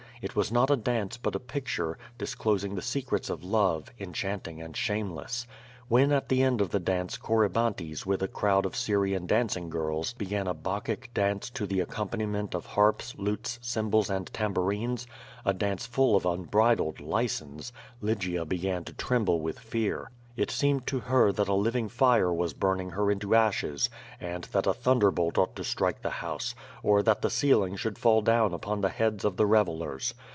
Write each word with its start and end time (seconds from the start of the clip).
It 0.23 0.35
was 0.35 0.51
not 0.51 0.69
a 0.69 0.77
dance 0.77 1.17
but 1.17 1.33
a 1.33 1.39
picture, 1.39 1.97
disclosing 2.19 2.75
the 2.75 2.83
secrets 2.83 3.27
of 3.31 3.43
love, 3.43 3.89
enchanting 3.99 4.61
and 4.61 4.77
shameless. 4.77 5.47
When 5.87 6.11
at 6.11 6.29
the 6.29 6.43
end 6.43 6.61
of 6.61 6.69
the 6.69 6.79
dance 6.79 7.17
Corybantes 7.17 8.05
with 8.05 8.21
a 8.21 8.27
crowd 8.27 8.67
of 8.67 8.75
Syrian 8.75 9.25
dancing 9.25 9.71
girls 9.71 10.13
began 10.13 10.45
a 10.45 10.53
Bacchic 10.53 11.11
dance 11.15 11.49
to 11.49 11.65
the 11.65 11.79
accom 11.79 12.11
paniment 12.11 12.53
of 12.53 12.67
harps, 12.67 13.15
lutes, 13.17 13.57
cymbals 13.63 14.11
and 14.11 14.31
tambourines, 14.31 15.07
a 15.43 15.55
dance 15.55 15.87
full 15.87 16.15
of 16.15 16.27
unbridled 16.27 16.99
license, 16.99 17.73
Lygia 17.99 18.45
began 18.45 18.83
to 18.83 18.93
tremble 18.93 19.39
with 19.41 19.57
fear. 19.57 20.11
It 20.37 20.49
seemed 20.49 20.87
to 20.87 21.01
her 21.01 21.33
that 21.33 21.49
a 21.49 21.53
living 21.53 21.89
fire 21.89 22.33
was 22.33 22.53
burning 22.53 22.91
her 22.91 23.11
into 23.11 23.35
ashes 23.35 23.89
and 24.17 24.45
that 24.53 24.65
a 24.65 24.73
thunderbolt 24.73 25.37
ought 25.37 25.57
to 25.57 25.63
strike 25.65 26.01
the 26.03 26.09
house, 26.21 26.55
or 26.81 27.03
that 27.03 27.21
the 27.21 27.29
ceiling 27.29 27.75
should 27.75 27.97
fall 27.99 28.21
down 28.21 28.53
upon 28.53 28.79
the 28.79 28.89
heads 28.89 29.25
of 29.25 29.35
the 29.35 29.45
revellers. 29.45 30.13